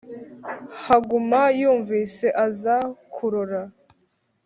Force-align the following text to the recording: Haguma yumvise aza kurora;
Haguma 0.83 1.41
yumvise 1.59 2.27
aza 2.45 2.77
kurora; 3.13 3.61